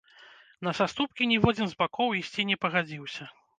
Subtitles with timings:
[0.67, 3.33] На саступкі ніводзін з бакоў ісці не пагадзіўся.